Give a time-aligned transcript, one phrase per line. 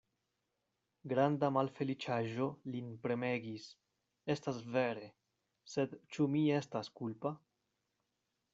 [1.11, 3.67] Granda malfeliĉaĵo lin premegis;
[4.37, 5.11] estas vere:
[5.75, 7.37] sed ĉu mi estas kulpa?